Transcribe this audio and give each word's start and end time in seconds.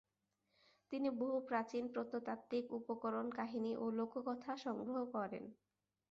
তিনি 0.91 1.09
বহু 1.19 1.37
প্রাচীন 1.41 1.83
প্রত্নতাত্ত্বিক 1.87 2.65
উপকরণ, 2.71 3.25
কাহিনী 3.31 3.71
ও 3.75 3.85
লোককথা 3.91 4.53
সংগ্রহ 4.57 4.97
করেন। 5.15 5.43